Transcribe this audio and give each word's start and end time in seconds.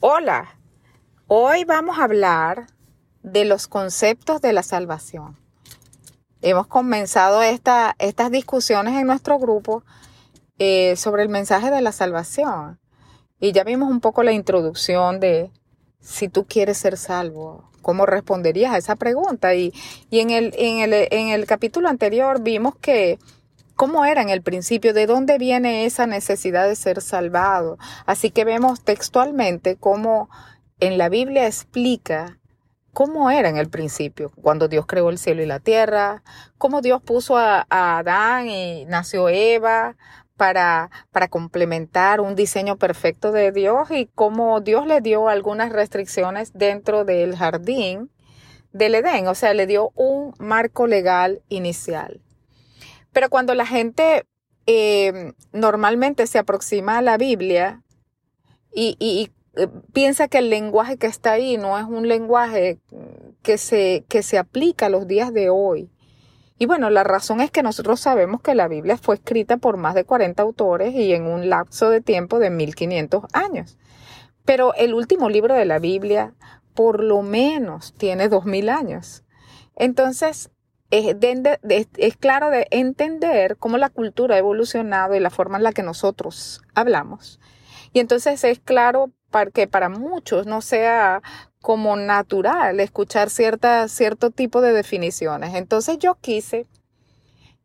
Hola, 0.00 0.56
hoy 1.26 1.64
vamos 1.64 1.98
a 1.98 2.04
hablar 2.04 2.68
de 3.24 3.44
los 3.44 3.66
conceptos 3.66 4.40
de 4.40 4.52
la 4.52 4.62
salvación. 4.62 5.36
Hemos 6.40 6.68
comenzado 6.68 7.42
esta, 7.42 7.96
estas 7.98 8.30
discusiones 8.30 8.94
en 8.94 9.08
nuestro 9.08 9.40
grupo 9.40 9.82
eh, 10.60 10.94
sobre 10.94 11.24
el 11.24 11.28
mensaje 11.28 11.72
de 11.72 11.80
la 11.80 11.90
salvación 11.90 12.78
y 13.40 13.50
ya 13.50 13.64
vimos 13.64 13.90
un 13.90 13.98
poco 13.98 14.22
la 14.22 14.30
introducción 14.30 15.18
de 15.18 15.50
si 15.98 16.28
tú 16.28 16.46
quieres 16.46 16.78
ser 16.78 16.96
salvo, 16.96 17.68
cómo 17.82 18.06
responderías 18.06 18.74
a 18.74 18.78
esa 18.78 18.94
pregunta. 18.94 19.56
Y, 19.56 19.74
y 20.10 20.20
en, 20.20 20.30
el, 20.30 20.54
en, 20.56 20.78
el, 20.78 21.08
en 21.10 21.30
el 21.30 21.44
capítulo 21.44 21.88
anterior 21.88 22.40
vimos 22.40 22.76
que 22.76 23.18
cómo 23.78 24.04
era 24.04 24.22
en 24.22 24.28
el 24.28 24.42
principio, 24.42 24.92
de 24.92 25.06
dónde 25.06 25.38
viene 25.38 25.84
esa 25.84 26.08
necesidad 26.08 26.66
de 26.66 26.74
ser 26.74 27.00
salvado. 27.00 27.78
Así 28.06 28.32
que 28.32 28.44
vemos 28.44 28.82
textualmente 28.82 29.76
cómo 29.76 30.28
en 30.80 30.98
la 30.98 31.08
Biblia 31.08 31.46
explica 31.46 32.40
cómo 32.92 33.30
era 33.30 33.48
en 33.48 33.56
el 33.56 33.68
principio, 33.68 34.32
cuando 34.42 34.66
Dios 34.66 34.84
creó 34.86 35.10
el 35.10 35.18
cielo 35.18 35.44
y 35.44 35.46
la 35.46 35.60
tierra, 35.60 36.24
cómo 36.58 36.80
Dios 36.80 37.00
puso 37.00 37.36
a, 37.36 37.66
Adán 37.70 38.48
y 38.48 38.84
nació 38.86 39.28
Eva 39.28 39.94
para, 40.36 40.90
para 41.12 41.28
complementar 41.28 42.20
un 42.20 42.34
diseño 42.34 42.78
perfecto 42.78 43.30
de 43.30 43.52
Dios 43.52 43.92
y 43.92 44.06
cómo 44.12 44.60
Dios 44.60 44.88
le 44.88 45.00
dio 45.00 45.28
algunas 45.28 45.70
restricciones 45.70 46.52
dentro 46.52 47.04
del 47.04 47.36
jardín 47.36 48.10
del 48.72 48.96
Edén, 48.96 49.28
o 49.28 49.36
sea, 49.36 49.54
le 49.54 49.68
dio 49.68 49.92
un 49.94 50.34
marco 50.40 50.88
legal 50.88 51.42
inicial. 51.48 52.20
Pero 53.12 53.30
cuando 53.30 53.54
la 53.54 53.66
gente 53.66 54.26
eh, 54.66 55.32
normalmente 55.52 56.26
se 56.26 56.38
aproxima 56.38 56.98
a 56.98 57.02
la 57.02 57.16
Biblia 57.16 57.82
y, 58.72 59.30
eh, 59.56 59.68
piensa 59.92 60.28
que 60.28 60.38
el 60.38 60.50
lenguaje 60.50 60.98
que 60.98 61.06
está 61.06 61.32
ahí 61.32 61.56
no 61.56 61.78
es 61.78 61.84
un 61.84 62.06
lenguaje 62.06 62.78
que 63.42 63.58
se, 63.58 64.04
que 64.08 64.22
se 64.22 64.38
aplica 64.38 64.86
a 64.86 64.90
los 64.90 65.06
días 65.06 65.32
de 65.32 65.50
hoy. 65.50 65.90
Y 66.58 66.66
bueno, 66.66 66.90
la 66.90 67.04
razón 67.04 67.40
es 67.40 67.50
que 67.50 67.62
nosotros 67.62 68.00
sabemos 68.00 68.40
que 68.40 68.54
la 68.54 68.68
Biblia 68.68 68.96
fue 68.96 69.14
escrita 69.14 69.56
por 69.58 69.76
más 69.76 69.94
de 69.94 70.04
40 70.04 70.42
autores 70.42 70.92
y 70.94 71.12
en 71.12 71.26
un 71.26 71.48
lapso 71.48 71.88
de 71.88 72.00
tiempo 72.00 72.38
de 72.38 72.50
1500 72.50 73.24
años. 73.32 73.78
Pero 74.44 74.74
el 74.74 74.92
último 74.94 75.28
libro 75.28 75.54
de 75.54 75.64
la 75.64 75.78
Biblia 75.78 76.34
por 76.74 77.02
lo 77.02 77.22
menos 77.22 77.94
tiene 77.94 78.28
2000 78.28 78.68
años. 78.68 79.24
Entonces, 79.76 80.50
es, 80.90 82.16
claro 82.16 82.50
de 82.50 82.66
entender 82.70 83.56
cómo 83.56 83.78
la 83.78 83.90
cultura 83.90 84.34
ha 84.36 84.38
evolucionado 84.38 85.14
y 85.14 85.20
la 85.20 85.30
forma 85.30 85.58
en 85.58 85.64
la 85.64 85.72
que 85.72 85.82
nosotros 85.82 86.62
hablamos. 86.74 87.40
Y 87.92 88.00
entonces 88.00 88.42
es 88.44 88.58
claro 88.58 89.10
para 89.30 89.50
que 89.50 89.66
para 89.66 89.88
muchos 89.88 90.46
no 90.46 90.62
sea 90.62 91.22
como 91.60 91.96
natural 91.96 92.80
escuchar 92.80 93.30
cierta, 93.30 93.88
cierto 93.88 94.30
tipo 94.30 94.60
de 94.60 94.72
definiciones. 94.72 95.54
Entonces 95.54 95.98
yo 95.98 96.14
quise 96.14 96.66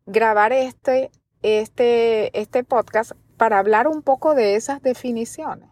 grabar 0.05 0.51
este, 0.51 1.11
este, 1.41 2.37
este 2.37 2.63
podcast 2.63 3.13
para 3.37 3.59
hablar 3.59 3.87
un 3.87 4.01
poco 4.01 4.35
de 4.35 4.55
esas 4.55 4.81
definiciones. 4.81 5.69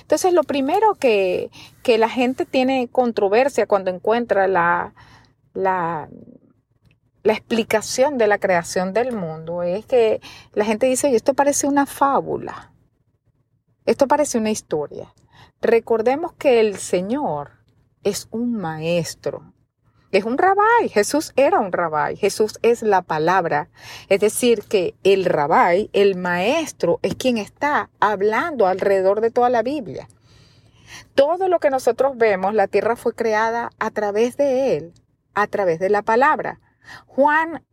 Entonces 0.00 0.32
lo 0.32 0.42
primero 0.42 0.94
que, 0.94 1.50
que 1.82 1.98
la 1.98 2.08
gente 2.08 2.46
tiene 2.46 2.88
controversia 2.88 3.66
cuando 3.66 3.90
encuentra 3.90 4.48
la, 4.48 4.94
la, 5.52 6.08
la 7.26 7.32
explicación 7.32 8.18
de 8.18 8.28
la 8.28 8.38
creación 8.38 8.92
del 8.92 9.12
mundo 9.12 9.64
es 9.64 9.84
que 9.84 10.20
la 10.52 10.64
gente 10.64 10.86
dice, 10.86 11.12
esto 11.12 11.34
parece 11.34 11.66
una 11.66 11.84
fábula, 11.84 12.72
esto 13.84 14.06
parece 14.06 14.38
una 14.38 14.52
historia. 14.52 15.12
Recordemos 15.60 16.34
que 16.34 16.60
el 16.60 16.76
Señor 16.76 17.50
es 18.04 18.28
un 18.30 18.52
maestro, 18.52 19.52
es 20.12 20.24
un 20.24 20.38
rabái, 20.38 20.88
Jesús 20.88 21.32
era 21.34 21.58
un 21.58 21.72
rabái, 21.72 22.16
Jesús 22.16 22.60
es 22.62 22.82
la 22.82 23.02
palabra, 23.02 23.70
es 24.08 24.20
decir, 24.20 24.62
que 24.62 24.94
el 25.02 25.24
rabái, 25.24 25.90
el 25.92 26.14
maestro, 26.14 27.00
es 27.02 27.16
quien 27.16 27.38
está 27.38 27.90
hablando 27.98 28.68
alrededor 28.68 29.20
de 29.20 29.32
toda 29.32 29.50
la 29.50 29.64
Biblia. 29.64 30.08
Todo 31.16 31.48
lo 31.48 31.58
que 31.58 31.70
nosotros 31.70 32.16
vemos, 32.16 32.54
la 32.54 32.68
tierra 32.68 32.94
fue 32.94 33.14
creada 33.14 33.70
a 33.80 33.90
través 33.90 34.36
de 34.36 34.76
él, 34.76 34.92
a 35.34 35.48
través 35.48 35.80
de 35.80 35.90
la 35.90 36.02
palabra. 36.02 36.60
Juan 37.06 37.64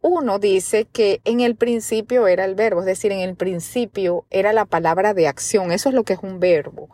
1 0.00 0.38
dice 0.38 0.84
que 0.84 1.22
en 1.24 1.40
el 1.40 1.56
principio 1.56 2.26
era 2.26 2.44
el 2.44 2.54
verbo, 2.54 2.80
es 2.80 2.86
decir, 2.86 3.10
en 3.10 3.20
el 3.20 3.36
principio 3.36 4.26
era 4.28 4.52
la 4.52 4.66
palabra 4.66 5.14
de 5.14 5.28
acción. 5.28 5.72
Eso 5.72 5.88
es 5.88 5.94
lo 5.94 6.04
que 6.04 6.12
es 6.12 6.18
un 6.22 6.40
verbo. 6.40 6.90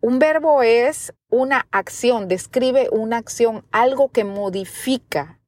Un 0.00 0.20
verbo 0.20 0.62
es 0.62 1.12
una 1.28 1.66
acción, 1.72 2.28
describe 2.28 2.88
una 2.92 3.16
acción, 3.16 3.64
algo 3.72 4.10
que 4.10 4.24
modifica. 4.24 5.40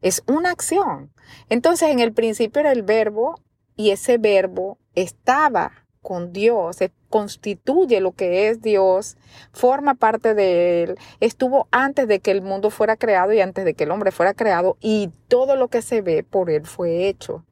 Es 0.00 0.22
una 0.26 0.50
acción. 0.50 1.12
Entonces, 1.50 1.90
en 1.90 2.00
el 2.00 2.14
principio 2.14 2.60
era 2.60 2.72
el 2.72 2.82
verbo 2.82 3.38
y 3.74 3.90
ese 3.90 4.16
verbo 4.16 4.78
estaba 4.94 5.86
con 6.00 6.32
Dios, 6.32 6.78
constituye 7.08 8.00
lo 8.00 8.12
que 8.12 8.48
es 8.48 8.62
Dios, 8.62 9.16
forma 9.52 9.94
parte 9.94 10.34
de 10.34 10.82
Él, 10.82 10.98
estuvo 11.20 11.68
antes 11.70 12.08
de 12.08 12.20
que 12.20 12.30
el 12.30 12.42
mundo 12.42 12.70
fuera 12.70 12.96
creado 12.96 13.32
y 13.32 13.40
antes 13.40 13.64
de 13.64 13.74
que 13.74 13.84
el 13.84 13.90
hombre 13.90 14.10
fuera 14.10 14.34
creado 14.34 14.76
y 14.80 15.10
todo 15.28 15.56
lo 15.56 15.68
que 15.68 15.82
se 15.82 16.02
ve 16.02 16.22
por 16.22 16.50
Él 16.50 16.66
fue 16.66 17.08
hecho, 17.08 17.44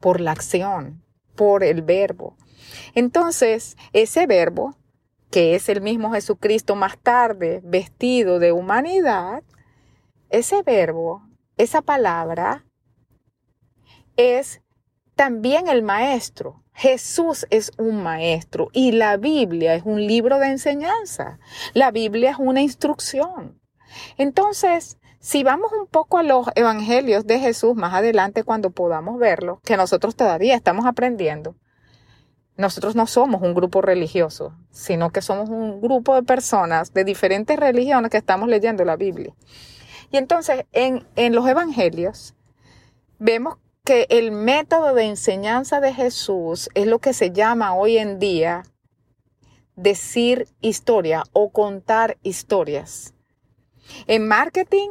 por 0.00 0.20
la 0.20 0.32
acción, 0.32 1.02
por 1.34 1.64
el 1.64 1.82
verbo. 1.82 2.36
Entonces, 2.94 3.76
ese 3.92 4.26
verbo, 4.26 4.76
que 5.30 5.54
es 5.54 5.68
el 5.68 5.80
mismo 5.80 6.12
Jesucristo 6.12 6.74
más 6.74 6.98
tarde 6.98 7.60
vestido 7.64 8.38
de 8.38 8.52
humanidad, 8.52 9.42
ese 10.30 10.62
verbo, 10.62 11.22
esa 11.56 11.82
palabra, 11.82 12.64
es 14.16 14.61
también 15.22 15.68
el 15.68 15.84
maestro 15.84 16.64
Jesús 16.74 17.46
es 17.50 17.70
un 17.78 18.02
maestro 18.02 18.70
y 18.72 18.90
la 18.90 19.16
Biblia 19.18 19.76
es 19.76 19.84
un 19.84 20.04
libro 20.04 20.40
de 20.40 20.48
enseñanza. 20.48 21.38
La 21.74 21.92
Biblia 21.92 22.32
es 22.32 22.38
una 22.40 22.60
instrucción. 22.60 23.60
Entonces, 24.18 24.98
si 25.20 25.44
vamos 25.44 25.70
un 25.80 25.86
poco 25.86 26.18
a 26.18 26.24
los 26.24 26.48
evangelios 26.56 27.24
de 27.24 27.38
Jesús 27.38 27.76
más 27.76 27.94
adelante 27.94 28.42
cuando 28.42 28.70
podamos 28.70 29.16
verlo, 29.20 29.60
que 29.62 29.76
nosotros 29.76 30.16
todavía 30.16 30.56
estamos 30.56 30.86
aprendiendo, 30.86 31.54
nosotros 32.56 32.96
no 32.96 33.06
somos 33.06 33.42
un 33.42 33.54
grupo 33.54 33.80
religioso, 33.80 34.56
sino 34.72 35.10
que 35.10 35.22
somos 35.22 35.50
un 35.50 35.80
grupo 35.80 36.16
de 36.16 36.24
personas 36.24 36.92
de 36.92 37.04
diferentes 37.04 37.56
religiones 37.56 38.10
que 38.10 38.16
estamos 38.16 38.48
leyendo 38.48 38.84
la 38.84 38.96
Biblia. 38.96 39.32
Y 40.10 40.16
entonces 40.16 40.64
en, 40.72 41.06
en 41.14 41.32
los 41.32 41.46
evangelios 41.46 42.34
vemos 43.20 43.61
que 43.84 44.06
el 44.10 44.30
método 44.30 44.94
de 44.94 45.04
enseñanza 45.04 45.80
de 45.80 45.92
Jesús 45.92 46.70
es 46.74 46.86
lo 46.86 47.00
que 47.00 47.12
se 47.12 47.32
llama 47.32 47.74
hoy 47.74 47.98
en 47.98 48.20
día 48.20 48.62
decir 49.74 50.46
historia 50.60 51.24
o 51.32 51.50
contar 51.50 52.16
historias. 52.22 53.14
En 54.06 54.28
marketing 54.28 54.90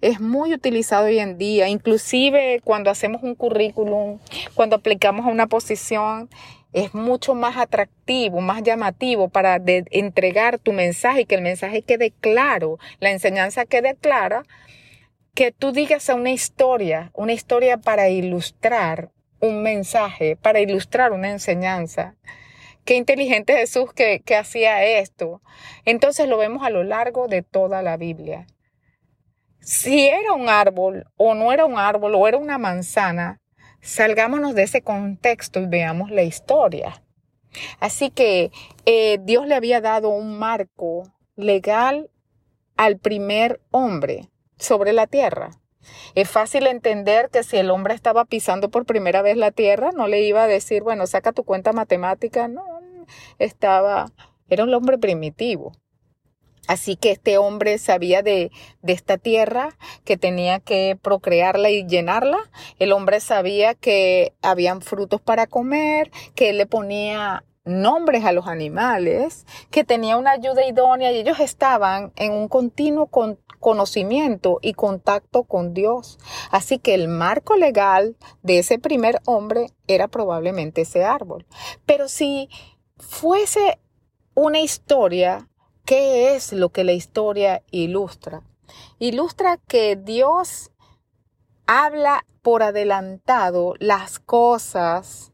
es 0.00 0.20
muy 0.20 0.52
utilizado 0.52 1.06
hoy 1.06 1.20
en 1.20 1.38
día, 1.38 1.68
inclusive 1.68 2.60
cuando 2.64 2.90
hacemos 2.90 3.22
un 3.22 3.36
currículum, 3.36 4.18
cuando 4.54 4.74
aplicamos 4.74 5.26
a 5.26 5.30
una 5.30 5.46
posición, 5.46 6.28
es 6.72 6.94
mucho 6.94 7.34
más 7.34 7.56
atractivo, 7.56 8.40
más 8.40 8.64
llamativo 8.64 9.28
para 9.28 9.60
entregar 9.64 10.58
tu 10.58 10.72
mensaje 10.72 11.20
y 11.20 11.24
que 11.26 11.36
el 11.36 11.42
mensaje 11.42 11.82
quede 11.82 12.10
claro, 12.10 12.78
la 12.98 13.12
enseñanza 13.12 13.66
quede 13.66 13.94
clara 13.94 14.42
que 15.34 15.50
tú 15.50 15.72
digas 15.72 16.08
una 16.10 16.30
historia, 16.30 17.10
una 17.14 17.32
historia 17.32 17.78
para 17.78 18.08
ilustrar 18.10 19.10
un 19.40 19.62
mensaje, 19.62 20.36
para 20.36 20.60
ilustrar 20.60 21.12
una 21.12 21.30
enseñanza. 21.30 22.16
Qué 22.84 22.96
inteligente 22.96 23.56
Jesús 23.56 23.92
que, 23.94 24.20
que 24.20 24.36
hacía 24.36 24.84
esto. 24.84 25.40
Entonces 25.84 26.28
lo 26.28 26.36
vemos 26.36 26.64
a 26.64 26.70
lo 26.70 26.84
largo 26.84 27.28
de 27.28 27.42
toda 27.42 27.80
la 27.80 27.96
Biblia. 27.96 28.46
Si 29.60 30.06
era 30.06 30.32
un 30.32 30.48
árbol 30.48 31.06
o 31.16 31.34
no 31.34 31.52
era 31.52 31.64
un 31.64 31.78
árbol 31.78 32.14
o 32.14 32.28
era 32.28 32.36
una 32.36 32.58
manzana, 32.58 33.40
salgámonos 33.80 34.54
de 34.54 34.64
ese 34.64 34.82
contexto 34.82 35.60
y 35.60 35.66
veamos 35.66 36.10
la 36.10 36.24
historia. 36.24 37.02
Así 37.80 38.10
que 38.10 38.50
eh, 38.86 39.18
Dios 39.22 39.46
le 39.46 39.54
había 39.54 39.80
dado 39.80 40.10
un 40.10 40.38
marco 40.38 41.04
legal 41.36 42.10
al 42.76 42.98
primer 42.98 43.60
hombre 43.70 44.31
sobre 44.62 44.92
la 44.92 45.06
tierra. 45.06 45.50
Es 46.14 46.30
fácil 46.30 46.66
entender 46.66 47.30
que 47.30 47.42
si 47.42 47.56
el 47.56 47.70
hombre 47.70 47.94
estaba 47.94 48.24
pisando 48.24 48.70
por 48.70 48.86
primera 48.86 49.22
vez 49.22 49.36
la 49.36 49.50
tierra, 49.50 49.90
no 49.92 50.06
le 50.06 50.22
iba 50.22 50.44
a 50.44 50.48
decir, 50.48 50.82
bueno, 50.82 51.06
saca 51.06 51.32
tu 51.32 51.44
cuenta 51.44 51.72
matemática. 51.72 52.48
No, 52.48 52.64
estaba, 53.38 54.12
era 54.48 54.64
un 54.64 54.74
hombre 54.74 54.98
primitivo. 54.98 55.72
Así 56.68 56.94
que 56.94 57.10
este 57.10 57.38
hombre 57.38 57.78
sabía 57.78 58.22
de, 58.22 58.52
de, 58.82 58.92
esta 58.92 59.18
tierra, 59.18 59.76
que 60.04 60.16
tenía 60.16 60.60
que 60.60 60.96
procrearla 61.00 61.70
y 61.70 61.84
llenarla. 61.86 62.38
El 62.78 62.92
hombre 62.92 63.18
sabía 63.18 63.74
que 63.74 64.32
habían 64.42 64.80
frutos 64.80 65.20
para 65.20 65.48
comer, 65.48 66.12
que 66.36 66.50
él 66.50 66.58
le 66.58 66.66
ponía 66.66 67.44
nombres 67.64 68.24
a 68.24 68.32
los 68.32 68.46
animales, 68.46 69.46
que 69.70 69.84
tenía 69.84 70.16
una 70.16 70.32
ayuda 70.32 70.66
idónea 70.66 71.12
y 71.12 71.18
ellos 71.18 71.40
estaban 71.40 72.12
en 72.16 72.32
un 72.32 72.48
continuo 72.48 73.08
conocimiento 73.60 74.58
y 74.62 74.74
contacto 74.74 75.44
con 75.44 75.72
Dios. 75.74 76.18
Así 76.50 76.78
que 76.78 76.94
el 76.94 77.08
marco 77.08 77.56
legal 77.56 78.16
de 78.42 78.58
ese 78.58 78.78
primer 78.78 79.20
hombre 79.26 79.68
era 79.86 80.08
probablemente 80.08 80.82
ese 80.82 81.04
árbol. 81.04 81.46
Pero 81.86 82.08
si 82.08 82.48
fuese 82.98 83.78
una 84.34 84.60
historia, 84.60 85.48
¿qué 85.84 86.34
es 86.34 86.52
lo 86.52 86.70
que 86.70 86.84
la 86.84 86.92
historia 86.92 87.62
ilustra? 87.70 88.42
Ilustra 88.98 89.58
que 89.68 89.96
Dios 89.96 90.70
habla 91.66 92.24
por 92.42 92.62
adelantado 92.62 93.74
las 93.78 94.18
cosas 94.18 95.32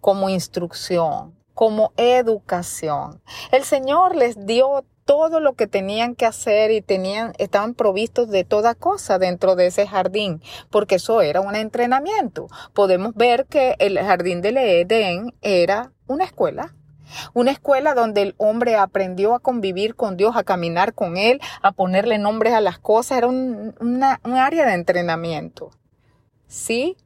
como 0.00 0.28
instrucción, 0.28 1.35
como 1.56 1.94
educación. 1.96 3.22
El 3.50 3.64
Señor 3.64 4.14
les 4.14 4.44
dio 4.44 4.84
todo 5.06 5.40
lo 5.40 5.54
que 5.54 5.66
tenían 5.66 6.14
que 6.14 6.26
hacer 6.26 6.70
y 6.70 6.82
tenían, 6.82 7.32
estaban 7.38 7.72
provistos 7.72 8.28
de 8.28 8.44
toda 8.44 8.74
cosa 8.74 9.18
dentro 9.18 9.56
de 9.56 9.68
ese 9.68 9.86
jardín, 9.86 10.42
porque 10.68 10.96
eso 10.96 11.22
era 11.22 11.40
un 11.40 11.56
entrenamiento. 11.56 12.48
Podemos 12.74 13.14
ver 13.14 13.46
que 13.46 13.74
el 13.78 13.98
jardín 13.98 14.42
del 14.42 14.58
Edén 14.58 15.32
era 15.40 15.92
una 16.06 16.24
escuela. 16.24 16.74
Una 17.32 17.52
escuela 17.52 17.94
donde 17.94 18.20
el 18.20 18.34
hombre 18.36 18.76
aprendió 18.76 19.34
a 19.34 19.40
convivir 19.40 19.94
con 19.94 20.18
Dios, 20.18 20.36
a 20.36 20.44
caminar 20.44 20.92
con 20.92 21.16
Él, 21.16 21.40
a 21.62 21.72
ponerle 21.72 22.18
nombres 22.18 22.52
a 22.52 22.60
las 22.60 22.78
cosas. 22.78 23.16
Era 23.16 23.28
un, 23.28 23.74
un 23.80 24.34
área 24.36 24.66
de 24.66 24.74
entrenamiento. 24.74 25.70
¿Sí? 26.48 26.98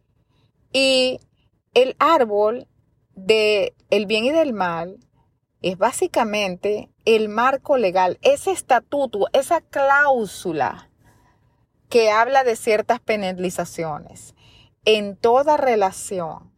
Y 0.73 1.20
el 1.73 1.94
árbol 2.00 2.67
de 3.14 3.74
el 3.90 4.06
bien 4.06 4.24
y 4.24 4.30
del 4.30 4.52
mal 4.52 4.98
es 5.62 5.76
básicamente 5.76 6.90
el 7.04 7.28
marco 7.28 7.76
legal, 7.76 8.18
ese 8.22 8.50
estatuto, 8.50 9.26
esa 9.32 9.60
cláusula 9.60 10.90
que 11.88 12.10
habla 12.10 12.44
de 12.44 12.56
ciertas 12.56 13.00
penalizaciones 13.00 14.34
en 14.84 15.16
toda 15.16 15.56
relación 15.56 16.52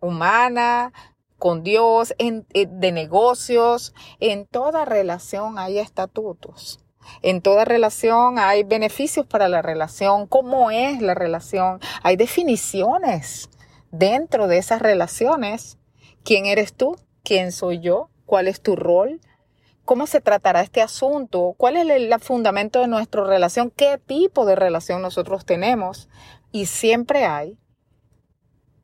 humana, 0.00 0.92
con 1.38 1.62
Dios, 1.62 2.14
en, 2.18 2.46
eh, 2.54 2.66
de 2.68 2.92
negocios, 2.92 3.94
en 4.20 4.46
toda 4.46 4.84
relación 4.84 5.58
hay 5.58 5.78
estatutos. 5.78 6.80
En 7.22 7.40
toda 7.40 7.64
relación 7.64 8.38
hay 8.38 8.64
beneficios 8.64 9.26
para 9.26 9.48
la 9.48 9.62
relación, 9.62 10.26
cómo 10.26 10.70
es 10.70 11.00
la 11.00 11.14
relación, 11.14 11.78
hay 12.02 12.16
definiciones 12.16 13.48
dentro 13.98 14.48
de 14.48 14.58
esas 14.58 14.82
relaciones. 14.82 15.78
¿Quién 16.24 16.46
eres 16.46 16.74
tú? 16.74 16.96
¿Quién 17.22 17.52
soy 17.52 17.80
yo? 17.80 18.10
¿Cuál 18.24 18.48
es 18.48 18.60
tu 18.60 18.76
rol? 18.76 19.20
¿Cómo 19.84 20.06
se 20.06 20.20
tratará 20.20 20.62
este 20.62 20.82
asunto? 20.82 21.54
¿Cuál 21.56 21.76
es 21.76 21.88
el 21.88 22.12
fundamento 22.20 22.80
de 22.80 22.88
nuestra 22.88 23.24
relación? 23.24 23.70
¿Qué 23.70 23.98
tipo 24.04 24.44
de 24.44 24.56
relación 24.56 25.00
nosotros 25.00 25.44
tenemos? 25.44 26.08
Y 26.50 26.66
siempre 26.66 27.24
hay 27.24 27.56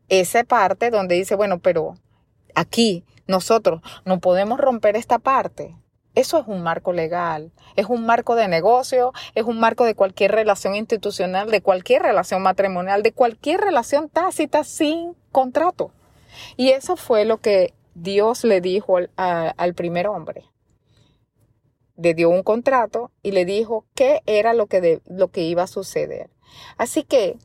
esa 0.08 0.44
parte 0.44 0.90
donde 0.90 1.16
dice, 1.16 1.34
bueno, 1.34 1.58
pero 1.58 1.94
aquí 2.54 3.04
nosotros 3.26 3.80
no 4.04 4.20
podemos 4.20 4.60
romper 4.60 4.94
esta 4.94 5.18
parte. 5.18 5.76
Eso 6.14 6.38
es 6.38 6.46
un 6.46 6.62
marco 6.62 6.92
legal, 6.92 7.52
es 7.74 7.86
un 7.86 8.04
marco 8.04 8.34
de 8.34 8.46
negocio, 8.46 9.12
es 9.34 9.44
un 9.44 9.58
marco 9.58 9.84
de 9.84 9.94
cualquier 9.94 10.32
relación 10.32 10.74
institucional, 10.74 11.50
de 11.50 11.62
cualquier 11.62 12.02
relación 12.02 12.42
matrimonial, 12.42 13.02
de 13.02 13.12
cualquier 13.12 13.60
relación 13.60 14.10
tácita 14.10 14.62
sin 14.62 15.14
contrato. 15.30 15.90
Y 16.56 16.70
eso 16.70 16.96
fue 16.96 17.24
lo 17.24 17.38
que 17.38 17.72
Dios 17.94 18.44
le 18.44 18.60
dijo 18.60 18.98
al, 19.16 19.74
primer 19.74 20.06
hombre. 20.06 20.44
Le 21.96 22.14
dio 22.14 22.28
un 22.28 22.42
contrato 22.42 23.10
y 23.22 23.32
le 23.32 23.44
dijo 23.44 23.86
qué 23.94 24.22
era 24.26 24.54
lo 24.54 24.66
que, 24.66 25.00
lo 25.06 25.28
que 25.28 25.42
iba 25.42 25.62
a 25.62 25.66
suceder. 25.66 26.30
Así 26.76 27.04
que 27.04 27.38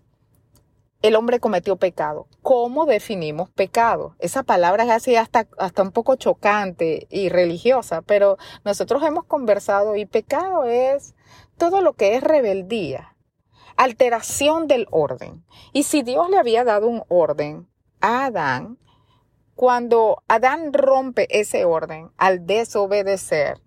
el 1.02 1.16
hombre 1.16 1.40
cometió 1.40 1.76
pecado. 1.76 2.28
¿Cómo 2.42 2.86
definimos 2.86 3.50
pecado? 3.50 4.16
Esa 4.20 4.44
palabra 4.44 4.84
es 4.84 4.90
así 4.90 5.16
hasta, 5.16 5.48
hasta 5.58 5.84
un 5.84 5.92
poco 5.92 6.16
chocante 6.16 7.08
y 7.10 7.30
religiosa, 7.30 8.02
pero 8.02 8.38
nosotros 8.64 9.04
hemos 9.04 9.26
conversado 9.26 9.96
y 9.96 10.06
pecado 10.06 10.66
es 10.66 11.16
todo 11.58 11.82
lo 11.82 11.94
que 11.94 12.16
es 12.16 12.24
rebeldía, 12.24 13.16
alteración 13.76 14.68
del 14.68 14.88
orden. 14.92 15.44
Y 15.74 15.84
si 15.84 16.02
Dios 16.02 16.30
le 16.30 16.38
había 16.38 16.64
dado 16.64 16.88
un 16.88 17.04
orden 17.10 17.68
a 18.02 18.26
Adán, 18.26 18.78
cuando 19.56 20.24
Adán 20.28 20.72
rompe 20.74 21.28
ese 21.30 21.66
orden 21.66 22.12
al 22.18 22.46
desobedecer, 22.46 23.60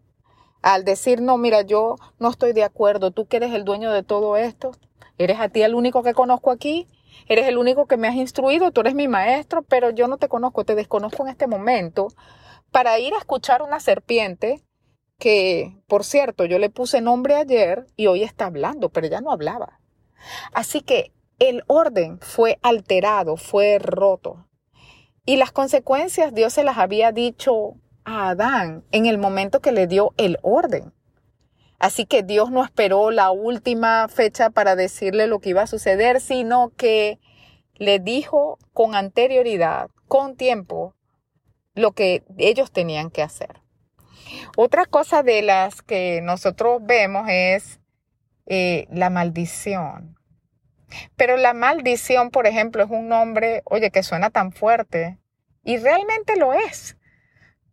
al 0.63 0.85
decir, 0.85 1.23
no, 1.23 1.39
mira, 1.39 1.63
yo 1.63 1.97
no 2.19 2.29
estoy 2.29 2.53
de 2.53 2.65
acuerdo, 2.65 3.11
tú 3.11 3.27
que 3.27 3.39
eres 3.39 3.53
el 3.53 3.65
dueño 3.65 3.91
de 3.91 4.03
todo 4.03 4.37
esto, 4.37 4.73
eres 5.19 5.41
a 5.41 5.49
ti 5.49 5.63
el 5.63 5.75
único 5.75 6.03
que 6.03 6.15
conozco 6.15 6.51
aquí, 6.51 6.87
Eres 7.27 7.47
el 7.47 7.59
único 7.59 7.87
que 7.87 7.97
me 7.97 8.09
has 8.09 8.15
instruido, 8.15 8.73
tú 8.73 8.81
eres 8.81 8.95
mi 8.95 9.09
maestro, 9.09 9.63
pero 9.63 9.91
yo 9.91 10.09
no 10.09 10.19
te 10.19 10.29
conozco, 10.29 10.65
te 10.65 10.75
desconozco 10.75 11.23
en 11.23 11.31
este 11.31 11.47
momento. 11.47 12.09
Para 12.71 12.99
ir 12.99 13.15
a 13.15 13.19
escuchar 13.19 13.63
una 13.63 13.81
serpiente 13.81 14.63
que, 15.19 15.77
por 15.87 16.05
cierto, 16.05 16.45
yo 16.45 16.59
le 16.59 16.71
puse 16.71 17.01
nombre 17.01 17.37
ayer 17.37 17.87
y 17.97 18.07
hoy 18.07 18.23
está 18.23 18.47
hablando, 18.47 18.89
pero 18.89 19.07
ya 19.07 19.21
no 19.21 19.31
hablaba. 19.31 19.81
Así 20.53 20.81
que 20.81 21.13
el 21.39 21.63
orden 21.67 22.19
fue 22.21 22.59
alterado, 22.63 23.37
fue 23.37 23.79
roto. 23.79 24.47
Y 25.25 25.37
las 25.37 25.53
consecuencias 25.53 26.35
Dios 26.35 26.53
se 26.53 26.65
las 26.65 26.79
había 26.79 27.13
dicho 27.13 27.75
a 28.05 28.31
Adán 28.31 28.85
en 28.91 29.07
el 29.07 29.19
momento 29.19 29.61
que 29.61 29.73
le 29.73 29.87
dio 29.87 30.13
el 30.17 30.39
orden. 30.43 30.93
Así 31.81 32.05
que 32.05 32.23
Dios 32.23 32.51
no 32.51 32.63
esperó 32.63 33.11
la 33.11 33.31
última 33.31 34.07
fecha 34.09 34.51
para 34.51 34.77
decirle 34.77 35.27
lo 35.27 35.41
que 35.41 35.49
iba 35.49 35.63
a 35.63 35.67
suceder, 35.67 36.21
sino 36.21 36.73
que 36.77 37.19
le 37.75 37.99
dijo 37.99 38.59
con 38.75 38.95
anterioridad, 38.95 39.89
con 40.07 40.37
tiempo, 40.37 40.95
lo 41.75 41.93
que 41.93 42.23
ellos 42.37 42.71
tenían 42.71 43.11
que 43.11 43.23
hacer. 43.23 43.63
Otra 44.59 44.85
cosa 44.85 45.23
de 45.23 45.41
las 45.41 45.81
que 45.81 46.21
nosotros 46.23 46.83
vemos 46.85 47.27
es 47.31 47.81
eh, 48.45 48.87
la 48.91 49.09
maldición. 49.09 50.19
Pero 51.17 51.39
la 51.39 51.55
maldición, 51.55 52.31
por 52.31 52.47
ejemplo, 52.47 52.83
es 52.83 52.91
un 52.91 53.09
nombre, 53.09 53.63
oye, 53.65 53.91
que 53.91 54.03
suena 54.03 54.29
tan 54.29 54.53
fuerte. 54.53 55.19
Y 55.65 55.79
realmente 55.79 56.37
lo 56.37 56.53
es. 56.53 56.99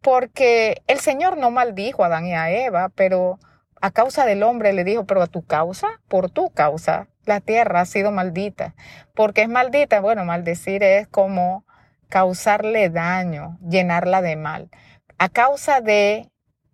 Porque 0.02 0.82
el 0.88 1.00
Señor 1.00 1.36
no 1.36 1.52
maldijo 1.52 2.04
a 2.04 2.08
Adán 2.08 2.26
y 2.26 2.34
a 2.34 2.50
Eva, 2.52 2.90
pero 2.96 3.40
a 3.82 3.92
causa 3.92 4.26
del 4.26 4.44
hombre 4.44 4.74
le 4.74 4.84
dijo, 4.84 5.06
pero 5.06 5.22
a 5.22 5.28
tu 5.28 5.46
causa, 5.46 6.02
por 6.08 6.30
tu 6.30 6.50
causa, 6.50 7.08
la 7.26 7.42
tierra 7.42 7.82
ha 7.82 7.86
sido 7.86 8.12
maldita. 8.12 8.76
porque 9.16 9.44
es 9.44 9.50
maldita? 9.50 10.00
Bueno, 10.00 10.26
maldecir 10.26 10.84
es 10.84 11.08
como 11.08 11.66
causarle 12.10 12.90
daño, 12.90 13.58
llenarla 13.68 14.22
de 14.22 14.36
mal, 14.36 14.70
a 15.18 15.30
causa 15.30 15.82
de 15.82 16.30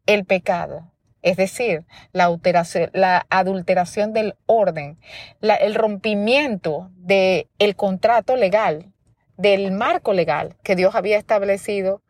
el 0.05 0.25
pecado. 0.25 0.91
Es 1.22 1.38
decir, 1.38 1.86
la, 2.12 3.25
adulteración 3.29 4.12
del 4.12 4.36
orden, 4.45 5.00
el 5.41 5.74
rompimiento 5.74 6.91
del 6.98 7.48
el 7.60 7.75
contrato 7.77 8.36
legal, 8.36 8.93
del 9.38 9.72
marco 9.72 10.13
legal 10.13 10.57
que 10.63 10.75
Dios 10.75 10.95
había 10.95 11.17
establecido, 11.17 12.03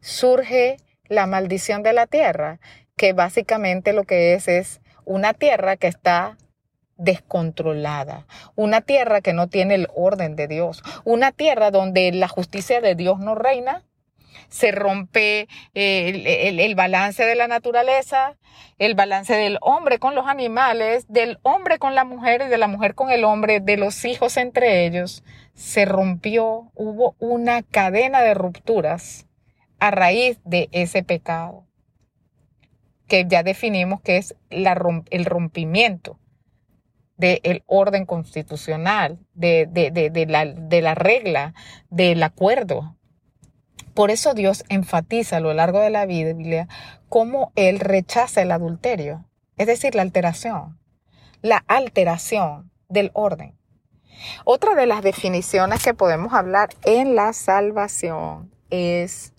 surge 0.00 0.76
la 1.08 1.26
maldición 1.26 1.82
de 1.82 1.92
la 1.92 2.06
tierra 2.06 2.60
que 3.02 3.14
básicamente 3.14 3.92
lo 3.92 4.04
que 4.04 4.34
es 4.34 4.46
es 4.46 4.80
una 5.04 5.34
tierra 5.34 5.76
que 5.76 5.88
está 5.88 6.38
descontrolada, 6.96 8.28
una 8.54 8.80
tierra 8.80 9.22
que 9.22 9.32
no 9.32 9.48
tiene 9.48 9.74
el 9.74 9.88
orden 9.92 10.36
de 10.36 10.46
Dios, 10.46 10.84
una 11.02 11.32
tierra 11.32 11.72
donde 11.72 12.12
la 12.12 12.28
justicia 12.28 12.80
de 12.80 12.94
Dios 12.94 13.18
no 13.18 13.34
reina, 13.34 13.82
se 14.50 14.70
rompe 14.70 15.48
eh, 15.74 16.54
el, 16.60 16.74
balance 16.76 17.24
de 17.24 17.34
la 17.34 17.48
naturaleza, 17.48 18.36
el 18.78 18.94
balance 18.94 19.34
del 19.34 19.58
hombre 19.62 19.98
con 19.98 20.14
los 20.14 20.28
animales, 20.28 21.06
del 21.08 21.40
hombre 21.42 21.80
con 21.80 21.96
la 21.96 22.04
mujer 22.04 22.42
y 22.46 22.50
de 22.50 22.58
la 22.58 22.68
mujer 22.68 22.94
con 22.94 23.10
el 23.10 23.24
hombre, 23.24 23.58
de 23.58 23.78
los 23.78 24.04
hijos 24.04 24.36
entre 24.36 24.86
ellos, 24.86 25.24
se 25.54 25.86
rompió, 25.86 26.70
hubo 26.76 27.16
una 27.18 27.64
cadena 27.64 28.22
de 28.22 28.34
rupturas 28.34 29.26
a 29.80 29.90
raíz 29.90 30.38
de 30.44 30.68
ese 30.70 31.02
pecado 31.02 31.66
que 33.12 33.26
ya 33.28 33.42
definimos 33.42 34.00
que 34.00 34.16
es 34.16 34.34
el 34.48 35.26
rompimiento 35.26 36.18
del 37.18 37.62
orden 37.66 38.06
constitucional, 38.06 39.18
de, 39.34 39.68
la, 40.30 40.46
de 40.46 40.80
la 40.80 40.94
regla, 40.94 41.52
del 41.90 42.22
acuerdo. 42.22 42.96
Por 43.92 44.10
eso 44.10 44.32
Dios 44.32 44.64
enfatiza 44.70 45.36
a 45.36 45.40
lo 45.40 45.52
largo 45.52 45.80
de 45.80 45.90
la 45.90 46.06
Biblia 46.06 46.68
cómo 47.10 47.52
Él 47.54 47.80
rechaza 47.80 48.40
el 48.40 48.50
adulterio, 48.50 49.26
es 49.58 49.66
decir, 49.66 49.94
la 49.94 50.00
alteración, 50.00 50.78
la 51.42 51.62
alteración 51.68 52.70
del 52.88 53.10
orden. 53.12 53.58
Otra 54.46 54.74
de 54.74 54.86
las 54.86 55.02
definiciones 55.02 55.84
que 55.84 55.92
podemos 55.92 56.32
hablar 56.32 56.70
en 56.86 57.14
la 57.14 57.34
salvación 57.34 58.50
es 58.70 59.31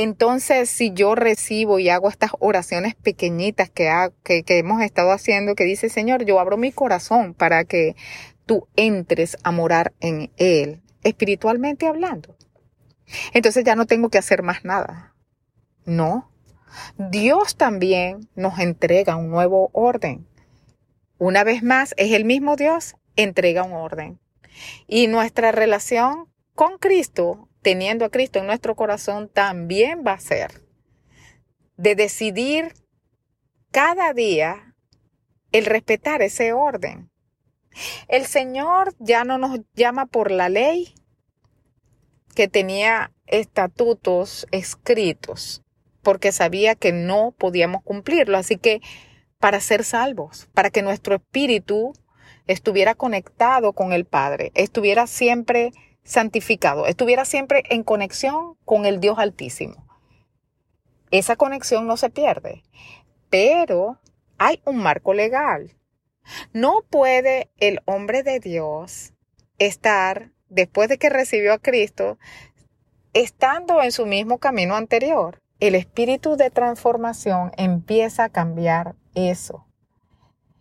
Entonces, 0.00 0.70
si 0.70 0.92
yo 0.92 1.16
recibo 1.16 1.80
y 1.80 1.88
hago 1.88 2.08
estas 2.08 2.30
oraciones 2.38 2.94
pequeñitas 2.94 3.68
que, 3.68 3.90
que, 4.22 4.44
que 4.44 4.58
hemos 4.58 4.80
estado 4.80 5.10
haciendo, 5.10 5.56
que 5.56 5.64
dice, 5.64 5.88
Señor, 5.88 6.24
yo 6.24 6.38
abro 6.38 6.56
mi 6.56 6.70
corazón 6.70 7.34
para 7.34 7.64
que 7.64 7.96
tú 8.46 8.68
entres 8.76 9.36
a 9.42 9.50
morar 9.50 9.92
en 9.98 10.30
Él, 10.36 10.82
espiritualmente 11.02 11.88
hablando. 11.88 12.36
Entonces 13.32 13.64
ya 13.64 13.74
no 13.74 13.86
tengo 13.86 14.08
que 14.08 14.18
hacer 14.18 14.44
más 14.44 14.64
nada. 14.64 15.16
No. 15.84 16.30
Dios 16.96 17.56
también 17.56 18.28
nos 18.36 18.60
entrega 18.60 19.16
un 19.16 19.30
nuevo 19.30 19.68
orden. 19.72 20.28
Una 21.18 21.42
vez 21.42 21.64
más, 21.64 21.92
es 21.96 22.12
el 22.12 22.24
mismo 22.24 22.54
Dios, 22.54 22.94
entrega 23.16 23.64
un 23.64 23.72
orden. 23.72 24.20
Y 24.86 25.08
nuestra 25.08 25.50
relación 25.50 26.28
con 26.54 26.78
Cristo 26.78 27.47
teniendo 27.62 28.04
a 28.04 28.10
Cristo 28.10 28.38
en 28.38 28.46
nuestro 28.46 28.74
corazón, 28.74 29.28
también 29.28 30.04
va 30.06 30.12
a 30.12 30.20
ser 30.20 30.62
de 31.76 31.94
decidir 31.94 32.74
cada 33.70 34.12
día 34.12 34.74
el 35.52 35.64
respetar 35.66 36.22
ese 36.22 36.52
orden. 36.52 37.10
El 38.08 38.26
Señor 38.26 38.94
ya 38.98 39.24
no 39.24 39.38
nos 39.38 39.60
llama 39.74 40.06
por 40.06 40.30
la 40.30 40.48
ley 40.48 40.94
que 42.34 42.48
tenía 42.48 43.12
estatutos 43.26 44.46
escritos, 44.50 45.62
porque 46.02 46.32
sabía 46.32 46.74
que 46.74 46.92
no 46.92 47.32
podíamos 47.36 47.82
cumplirlo. 47.82 48.36
Así 48.38 48.56
que 48.56 48.80
para 49.38 49.60
ser 49.60 49.84
salvos, 49.84 50.48
para 50.54 50.70
que 50.70 50.82
nuestro 50.82 51.14
espíritu 51.14 51.92
estuviera 52.46 52.94
conectado 52.94 53.72
con 53.72 53.92
el 53.92 54.04
Padre, 54.04 54.50
estuviera 54.54 55.06
siempre 55.06 55.72
santificado, 56.08 56.86
estuviera 56.86 57.26
siempre 57.26 57.62
en 57.68 57.82
conexión 57.82 58.56
con 58.64 58.86
el 58.86 58.98
Dios 58.98 59.18
Altísimo. 59.18 59.86
Esa 61.10 61.36
conexión 61.36 61.86
no 61.86 61.98
se 61.98 62.08
pierde, 62.08 62.62
pero 63.28 64.00
hay 64.38 64.62
un 64.64 64.78
marco 64.78 65.12
legal. 65.12 65.76
No 66.52 66.82
puede 66.88 67.50
el 67.58 67.80
hombre 67.84 68.22
de 68.22 68.40
Dios 68.40 69.12
estar, 69.58 70.32
después 70.48 70.88
de 70.88 70.96
que 70.96 71.10
recibió 71.10 71.52
a 71.52 71.58
Cristo, 71.58 72.18
estando 73.12 73.82
en 73.82 73.92
su 73.92 74.06
mismo 74.06 74.38
camino 74.38 74.76
anterior. 74.76 75.42
El 75.60 75.74
espíritu 75.74 76.36
de 76.36 76.50
transformación 76.50 77.52
empieza 77.56 78.24
a 78.24 78.28
cambiar 78.28 78.94
eso. 79.14 79.66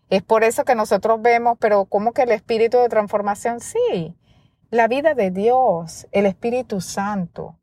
Es 0.09 0.23
por 0.23 0.43
eso 0.43 0.65
que 0.65 0.75
nosotros 0.75 1.21
vemos, 1.21 1.57
pero 1.59 1.85
¿cómo 1.85 2.13
que 2.13 2.23
el 2.23 2.31
espíritu 2.31 2.79
de 2.79 2.89
transformación? 2.89 3.59
Sí, 3.59 4.15
la 4.69 4.87
vida 4.87 5.13
de 5.13 5.31
Dios, 5.31 6.07
el 6.11 6.25
Espíritu 6.25 6.81
Santo. 6.81 7.55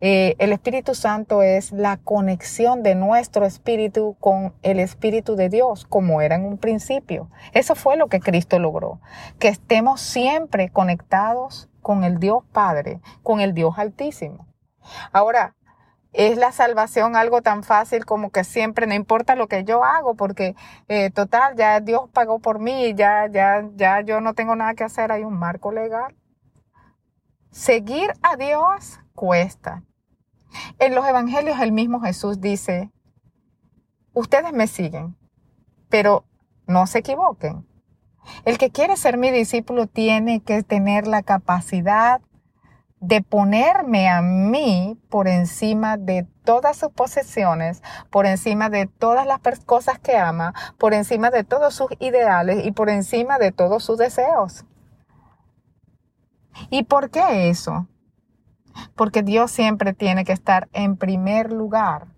Eh, 0.00 0.34
el 0.38 0.52
Espíritu 0.52 0.94
Santo 0.94 1.42
es 1.42 1.72
la 1.72 1.98
conexión 1.98 2.82
de 2.82 2.94
nuestro 2.94 3.44
espíritu 3.44 4.16
con 4.18 4.54
el 4.62 4.80
Espíritu 4.80 5.36
de 5.36 5.48
Dios, 5.50 5.84
como 5.84 6.22
era 6.22 6.36
en 6.36 6.44
un 6.44 6.58
principio. 6.58 7.30
Eso 7.52 7.74
fue 7.74 7.96
lo 7.96 8.08
que 8.08 8.20
Cristo 8.20 8.58
logró, 8.58 9.00
que 9.38 9.48
estemos 9.48 10.00
siempre 10.00 10.70
conectados 10.70 11.68
con 11.82 12.02
el 12.02 12.18
Dios 12.18 12.42
Padre, 12.52 13.00
con 13.22 13.40
el 13.40 13.54
Dios 13.54 13.78
Altísimo. 13.78 14.46
Ahora, 15.12 15.54
¿Es 16.12 16.36
la 16.36 16.50
salvación 16.50 17.14
algo 17.14 17.40
tan 17.40 17.62
fácil 17.62 18.04
como 18.04 18.30
que 18.30 18.42
siempre 18.42 18.88
no 18.88 18.94
importa 18.94 19.36
lo 19.36 19.46
que 19.46 19.62
yo 19.62 19.84
hago? 19.84 20.16
Porque 20.16 20.56
eh, 20.88 21.10
total, 21.10 21.54
ya 21.54 21.78
Dios 21.78 22.10
pagó 22.12 22.40
por 22.40 22.58
mí, 22.58 22.94
ya, 22.96 23.28
ya, 23.30 23.64
ya 23.76 24.00
yo 24.00 24.20
no 24.20 24.34
tengo 24.34 24.56
nada 24.56 24.74
que 24.74 24.82
hacer, 24.82 25.12
hay 25.12 25.22
un 25.22 25.38
marco 25.38 25.70
legal. 25.70 26.16
Seguir 27.50 28.12
a 28.22 28.36
Dios 28.36 29.00
cuesta. 29.12 29.82
En 30.78 30.94
los 30.94 31.04
evangelios 31.06 31.58
el 31.60 31.72
mismo 31.72 32.00
Jesús 32.00 32.40
dice, 32.40 32.92
ustedes 34.12 34.52
me 34.52 34.68
siguen, 34.68 35.16
pero 35.88 36.24
no 36.68 36.86
se 36.86 37.00
equivoquen. 37.00 37.66
El 38.44 38.56
que 38.56 38.70
quiere 38.70 38.96
ser 38.96 39.18
mi 39.18 39.30
discípulo 39.30 39.88
tiene 39.88 40.42
que 40.42 40.62
tener 40.62 41.08
la 41.08 41.22
capacidad 41.22 42.20
de 43.00 43.22
ponerme 43.22 44.08
a 44.08 44.22
mí 44.22 45.00
por 45.08 45.26
encima 45.26 45.96
de 45.96 46.28
todas 46.44 46.76
sus 46.76 46.90
posesiones, 46.90 47.82
por 48.10 48.26
encima 48.26 48.70
de 48.70 48.86
todas 48.86 49.26
las 49.26 49.40
cosas 49.64 49.98
que 49.98 50.16
ama, 50.16 50.54
por 50.78 50.94
encima 50.94 51.30
de 51.30 51.42
todos 51.42 51.74
sus 51.74 51.88
ideales 51.98 52.64
y 52.64 52.72
por 52.72 52.90
encima 52.90 53.38
de 53.38 53.50
todos 53.52 53.82
sus 53.82 53.98
deseos. 53.98 54.64
¿Y 56.70 56.84
por 56.84 57.10
qué 57.10 57.50
eso? 57.50 57.86
Porque 58.94 59.22
Dios 59.22 59.50
siempre 59.50 59.92
tiene 59.92 60.24
que 60.24 60.32
estar 60.32 60.68
en 60.72 60.96
primer 60.96 61.52
lugar. 61.52 62.08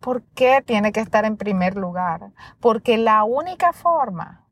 ¿Por 0.00 0.22
qué 0.22 0.62
tiene 0.64 0.92
que 0.92 1.00
estar 1.00 1.24
en 1.24 1.36
primer 1.36 1.76
lugar? 1.76 2.32
Porque 2.60 2.98
la 2.98 3.24
única 3.24 3.72
forma 3.72 4.46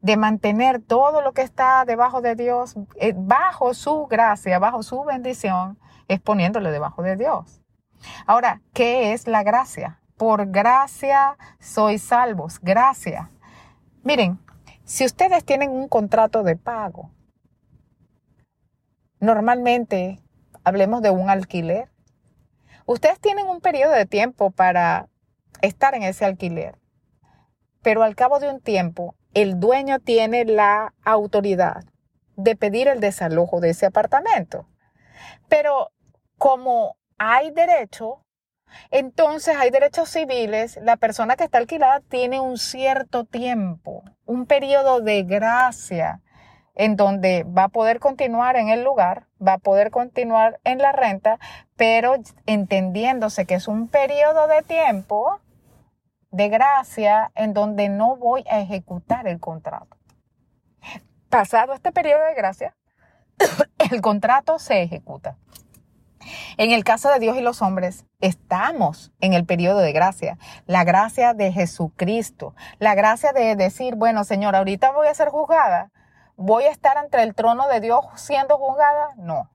de 0.00 0.16
mantener 0.18 0.82
todo 0.82 1.22
lo 1.22 1.32
que 1.32 1.40
está 1.42 1.84
debajo 1.86 2.20
de 2.20 2.34
Dios, 2.34 2.74
eh, 2.96 3.14
bajo 3.16 3.72
su 3.72 4.06
gracia, 4.06 4.58
bajo 4.58 4.82
su 4.82 5.02
bendición, 5.02 5.78
es 6.08 6.20
poniéndole 6.20 6.70
debajo 6.70 7.02
de 7.02 7.16
Dios. 7.16 7.62
Ahora, 8.26 8.60
¿qué 8.74 9.14
es 9.14 9.26
la 9.26 9.42
gracia? 9.42 10.00
Por 10.18 10.50
gracia 10.50 11.38
sois 11.58 12.02
salvos, 12.02 12.60
gracia. 12.60 13.30
Miren, 14.02 14.38
si 14.84 15.06
ustedes 15.06 15.44
tienen 15.44 15.70
un 15.70 15.88
contrato 15.88 16.42
de 16.42 16.56
pago 16.56 17.10
Normalmente, 19.24 20.20
hablemos 20.64 21.00
de 21.00 21.08
un 21.08 21.30
alquiler. 21.30 21.88
Ustedes 22.84 23.18
tienen 23.20 23.46
un 23.46 23.62
periodo 23.62 23.92
de 23.92 24.04
tiempo 24.04 24.50
para 24.50 25.08
estar 25.62 25.94
en 25.94 26.02
ese 26.02 26.26
alquiler, 26.26 26.78
pero 27.80 28.02
al 28.02 28.16
cabo 28.16 28.38
de 28.38 28.50
un 28.50 28.60
tiempo, 28.60 29.16
el 29.32 29.58
dueño 29.58 29.98
tiene 29.98 30.44
la 30.44 30.92
autoridad 31.06 31.84
de 32.36 32.54
pedir 32.54 32.86
el 32.86 33.00
desalojo 33.00 33.60
de 33.60 33.70
ese 33.70 33.86
apartamento. 33.86 34.68
Pero 35.48 35.90
como 36.36 36.98
hay 37.16 37.50
derecho, 37.50 38.26
entonces 38.90 39.56
hay 39.56 39.70
derechos 39.70 40.10
civiles, 40.10 40.78
la 40.82 40.98
persona 40.98 41.36
que 41.36 41.44
está 41.44 41.56
alquilada 41.56 42.00
tiene 42.00 42.40
un 42.40 42.58
cierto 42.58 43.24
tiempo, 43.24 44.04
un 44.26 44.44
periodo 44.44 45.00
de 45.00 45.22
gracia 45.22 46.20
en 46.74 46.96
donde 46.96 47.44
va 47.44 47.64
a 47.64 47.68
poder 47.68 48.00
continuar 48.00 48.56
en 48.56 48.68
el 48.68 48.82
lugar, 48.82 49.26
va 49.44 49.54
a 49.54 49.58
poder 49.58 49.90
continuar 49.90 50.60
en 50.64 50.78
la 50.78 50.92
renta, 50.92 51.38
pero 51.76 52.16
entendiéndose 52.46 53.46
que 53.46 53.54
es 53.54 53.68
un 53.68 53.88
periodo 53.88 54.48
de 54.48 54.62
tiempo 54.62 55.40
de 56.30 56.48
gracia 56.48 57.30
en 57.36 57.54
donde 57.54 57.88
no 57.88 58.16
voy 58.16 58.44
a 58.50 58.60
ejecutar 58.60 59.28
el 59.28 59.38
contrato. 59.38 59.96
Pasado 61.28 61.74
este 61.74 61.92
periodo 61.92 62.24
de 62.24 62.34
gracia, 62.34 62.74
el 63.90 64.00
contrato 64.00 64.58
se 64.58 64.82
ejecuta. 64.82 65.36
En 66.56 66.70
el 66.70 66.84
caso 66.84 67.10
de 67.10 67.18
Dios 67.18 67.36
y 67.36 67.40
los 67.40 67.62
hombres, 67.62 68.06
estamos 68.20 69.12
en 69.20 69.32
el 69.34 69.44
periodo 69.44 69.78
de 69.78 69.92
gracia, 69.92 70.38
la 70.66 70.84
gracia 70.84 71.34
de 71.34 71.52
Jesucristo, 71.52 72.54
la 72.78 72.94
gracia 72.94 73.32
de 73.32 73.56
decir, 73.56 73.94
bueno, 73.94 74.24
Señor, 74.24 74.56
ahorita 74.56 74.92
voy 74.92 75.08
a 75.08 75.14
ser 75.14 75.28
juzgada, 75.28 75.92
¿Voy 76.36 76.64
a 76.64 76.70
estar 76.70 76.98
ante 76.98 77.22
el 77.22 77.32
trono 77.32 77.68
de 77.68 77.80
Dios 77.80 78.04
siendo 78.16 78.58
juzgada? 78.58 79.14
No. 79.16 79.50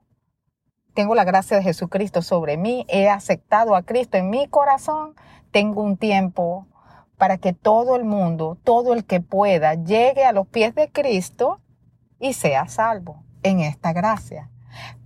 Tengo 0.94 1.14
la 1.14 1.26
gracia 1.26 1.58
de 1.58 1.64
Jesucristo 1.64 2.22
sobre 2.22 2.56
mí, 2.56 2.86
he 2.88 3.10
aceptado 3.10 3.76
a 3.76 3.84
Cristo 3.84 4.18
en 4.18 4.30
mi 4.30 4.48
corazón, 4.48 5.14
tengo 5.52 5.84
un 5.84 5.98
tiempo 5.98 6.68
para 7.18 7.38
que 7.38 7.52
todo 7.52 7.98
el 7.98 8.06
mundo, 8.06 8.58
todo 8.64 8.94
el 8.94 9.06
que 9.06 9.20
pueda, 9.20 9.74
llegue 9.74 10.24
a 10.24 10.32
los 10.32 10.48
pies 10.48 10.74
de 10.74 10.90
Cristo 10.90 11.60
y 12.18 12.32
sea 12.32 12.70
salvo 12.70 13.26
en 13.44 13.60
esta 13.60 13.92
gracia. 13.92 14.50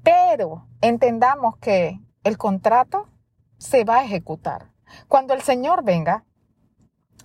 Pero 0.03 0.67
entendamos 0.81 1.57
que 1.57 1.99
el 2.23 2.37
contrato 2.37 3.09
se 3.57 3.83
va 3.83 3.97
a 3.97 4.05
ejecutar. 4.05 4.69
Cuando 5.07 5.33
el 5.33 5.41
Señor 5.41 5.83
venga, 5.83 6.23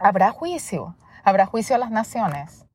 habrá 0.00 0.30
juicio, 0.30 0.96
habrá 1.22 1.44
juicio 1.44 1.76
a 1.76 1.78
las 1.78 1.90
naciones 1.90 2.67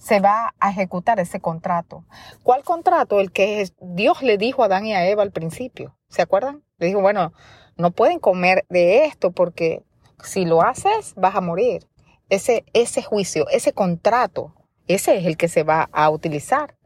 se 0.00 0.18
va 0.18 0.54
a 0.58 0.70
ejecutar 0.70 1.20
ese 1.20 1.40
contrato. 1.40 2.04
¿Cuál 2.42 2.64
contrato? 2.64 3.20
El 3.20 3.32
que 3.32 3.70
Dios 3.80 4.22
le 4.22 4.38
dijo 4.38 4.62
a 4.62 4.66
Adán 4.66 4.86
y 4.86 4.94
a 4.94 5.06
Eva 5.06 5.22
al 5.22 5.30
principio. 5.30 5.94
¿Se 6.08 6.22
acuerdan? 6.22 6.64
Le 6.78 6.86
dijo, 6.86 7.02
bueno, 7.02 7.34
no 7.76 7.90
pueden 7.90 8.18
comer 8.18 8.64
de 8.70 9.04
esto 9.04 9.30
porque 9.30 9.84
si 10.24 10.46
lo 10.46 10.62
haces 10.62 11.12
vas 11.16 11.36
a 11.36 11.42
morir. 11.42 11.86
Ese, 12.30 12.64
ese 12.72 13.02
juicio, 13.02 13.46
ese 13.50 13.72
contrato, 13.72 14.54
ese 14.86 15.18
es 15.18 15.26
el 15.26 15.36
que 15.36 15.48
se 15.48 15.64
va 15.64 15.90
a 15.92 16.08
utilizar. 16.08 16.76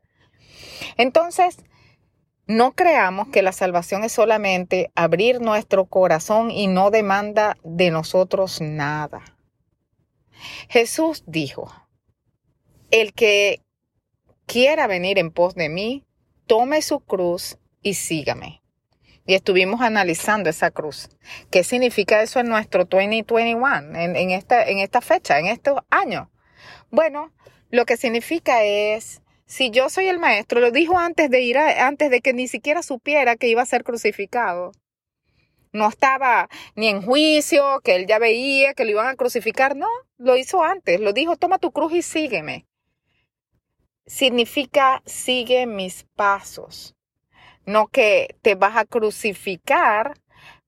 Entonces, 0.97 1.59
no 2.47 2.73
creamos 2.73 3.29
que 3.29 3.43
la 3.43 3.53
salvación 3.53 4.03
es 4.03 4.13
solamente 4.13 4.91
abrir 4.97 5.41
nuestro 5.41 5.85
corazón 5.85 6.51
y 6.51 6.67
no 6.67 6.91
demanda 6.91 7.57
de 7.63 7.91
nosotros 7.91 8.61
nada. 8.61 9.23
Jesús 10.69 11.23
dijo, 11.27 11.71
el 12.95 13.13
que 13.13 13.61
quiera 14.47 14.87
venir 14.87 15.19
en 15.19 15.33
pos 15.33 15.57
de 15.57 15.69
mí, 15.69 16.07
tome 16.47 16.81
su 16.81 17.01
cruz 17.01 17.59
y 17.83 17.95
sígame. 17.95 18.63
y 19.27 19.35
estuvimos 19.35 19.81
analizando 19.81 20.49
esa 20.51 20.71
cruz. 20.71 21.09
¿Qué 21.51 21.65
significa 21.65 22.23
eso 22.23 22.39
en 22.39 22.49
nuestro 22.49 22.85
2021, 22.85 23.99
en, 23.99 24.17
en, 24.17 24.31
esta, 24.31 24.65
en 24.69 24.79
esta 24.79 25.01
fecha, 25.01 25.41
en 25.41 25.47
estos 25.47 25.81
años? 25.91 26.29
Bueno, 26.91 27.33
lo 27.71 27.85
que 27.85 27.97
significa 27.97 28.63
es, 28.63 29.23
si 29.47 29.71
yo 29.71 29.89
soy 29.89 30.07
el 30.07 30.21
maestro, 30.21 30.61
lo 30.61 30.71
dijo 30.71 30.97
antes 30.97 31.31
de 31.31 31.41
ir, 31.41 31.59
antes 31.59 32.11
de 32.11 32.21
que 32.21 32.33
ni 32.33 32.47
siquiera 32.47 32.83
supiera 32.83 33.35
que 33.35 33.49
iba 33.49 33.63
a 33.63 33.67
ser 33.67 33.83
crucificado. 33.83 34.71
No 35.73 35.89
estaba 35.89 36.49
ni 36.77 36.89
en 36.89 37.03
juicio, 37.03 37.81
que 37.83 37.97
él 37.97 38.07
ya 38.07 38.21
veía 38.21 38.75
que 38.75 38.85
lo 38.85 38.93
iban 38.93 39.09
a 39.09 39.17
crucificar. 39.17 39.75
No, 39.75 39.89
lo 40.19 40.37
hizo 40.37 40.63
antes. 40.63 41.01
Lo 41.01 41.13
dijo, 41.13 41.37
toma 41.37 41.59
tu 41.59 41.73
cruz 41.73 41.93
y 41.95 42.03
sígueme. 42.03 42.67
Significa, 44.07 45.03
sigue 45.07 45.67
mis 45.67 46.05
pasos 46.17 46.95
no 47.67 47.87
que 47.89 48.37
te 48.43 48.55
vas 48.55 48.77
a 48.77 48.85
crucificar, 48.85 50.15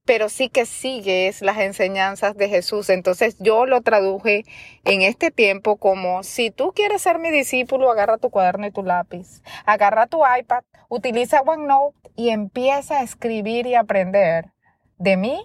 pero 0.04 0.28
sí 0.28 0.48
que 0.48 0.66
sigues 0.66 1.42
las 1.42 1.58
enseñanzas 1.58 2.36
de 2.36 2.48
Jesús. 2.48 2.90
Entonces 2.90 3.36
yo 3.40 3.66
lo 3.66 3.80
traduje 3.80 4.44
en 4.84 5.02
este 5.02 5.30
tiempo 5.30 5.76
como 5.76 6.22
si 6.22 6.50
tú 6.50 6.72
quieres 6.72 7.02
ser 7.02 7.18
mi 7.18 7.30
discípulo, 7.30 7.90
agarra 7.90 8.18
tu 8.18 8.30
cuaderno 8.30 8.66
y 8.66 8.70
tu 8.70 8.82
lápiz, 8.82 9.42
agarra 9.64 10.06
tu 10.06 10.20
iPad, 10.38 10.62
utiliza 10.88 11.40
OneNote 11.40 12.10
y 12.14 12.30
empieza 12.30 12.98
a 12.98 13.02
escribir 13.02 13.66
y 13.66 13.74
aprender 13.74 14.52
de 14.98 15.16
mí 15.16 15.44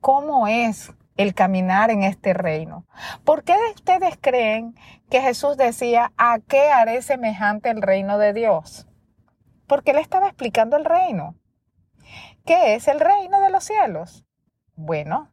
cómo 0.00 0.46
es 0.46 0.92
el 1.16 1.34
caminar 1.34 1.90
en 1.90 2.02
este 2.02 2.34
reino. 2.34 2.86
¿Por 3.24 3.42
qué 3.44 3.54
ustedes 3.74 4.18
creen 4.20 4.74
que 5.10 5.20
Jesús 5.20 5.56
decía, 5.56 6.12
¿a 6.16 6.38
qué 6.38 6.68
haré 6.68 7.02
semejante 7.02 7.70
el 7.70 7.82
reino 7.82 8.18
de 8.18 8.32
Dios? 8.32 8.86
porque 9.66 9.90
él 9.90 9.98
estaba 9.98 10.28
explicando 10.28 10.76
el 10.76 10.84
reino. 10.84 11.36
¿Qué 12.44 12.74
es 12.74 12.88
el 12.88 13.00
reino 13.00 13.40
de 13.40 13.50
los 13.50 13.64
cielos? 13.64 14.24
Bueno, 14.74 15.32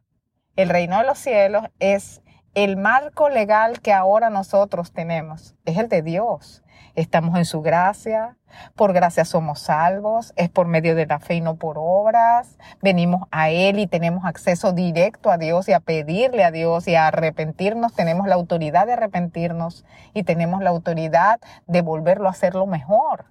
el 0.56 0.68
reino 0.68 0.98
de 0.98 1.04
los 1.04 1.18
cielos 1.18 1.64
es 1.78 2.22
el 2.54 2.76
marco 2.76 3.28
legal 3.28 3.80
que 3.80 3.92
ahora 3.92 4.30
nosotros 4.30 4.92
tenemos, 4.92 5.54
es 5.64 5.78
el 5.78 5.88
de 5.88 6.02
Dios. 6.02 6.63
Estamos 6.94 7.36
en 7.36 7.44
su 7.44 7.60
gracia, 7.60 8.36
por 8.76 8.92
gracia 8.92 9.24
somos 9.24 9.60
salvos, 9.60 10.32
es 10.36 10.48
por 10.48 10.68
medio 10.68 10.94
de 10.94 11.06
la 11.06 11.18
fe 11.18 11.34
y 11.34 11.40
no 11.40 11.56
por 11.56 11.76
obras. 11.78 12.56
Venimos 12.80 13.22
a 13.32 13.50
Él 13.50 13.80
y 13.80 13.86
tenemos 13.86 14.24
acceso 14.24 14.72
directo 14.72 15.30
a 15.30 15.38
Dios 15.38 15.68
y 15.68 15.72
a 15.72 15.80
pedirle 15.80 16.44
a 16.44 16.52
Dios 16.52 16.86
y 16.86 16.94
a 16.94 17.08
arrepentirnos. 17.08 17.94
Tenemos 17.94 18.28
la 18.28 18.36
autoridad 18.36 18.86
de 18.86 18.92
arrepentirnos 18.92 19.84
y 20.12 20.22
tenemos 20.22 20.62
la 20.62 20.70
autoridad 20.70 21.40
de 21.66 21.82
volverlo 21.82 22.28
a 22.28 22.32
hacerlo 22.32 22.66
mejor. 22.66 23.26